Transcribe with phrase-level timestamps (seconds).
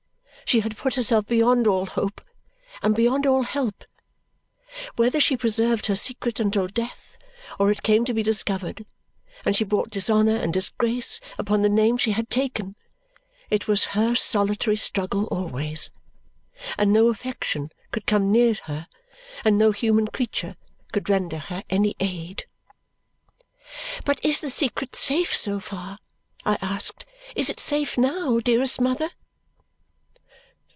[0.43, 2.19] She had put herself beyond all hope
[2.83, 3.85] and beyond all help.
[4.97, 7.17] Whether she preserved her secret until death
[7.57, 8.85] or it came to be discovered
[9.45, 12.75] and she brought dishonour and disgrace upon the name she had taken,
[13.49, 15.89] it was her solitary struggle always;
[16.77, 18.87] and no affection could come near her,
[19.45, 20.57] and no human creature
[20.91, 22.43] could render her any aid.
[24.03, 25.97] "But is the secret safe so far?"
[26.45, 27.05] I asked.
[27.37, 29.11] "Is it safe now, dearest mother?"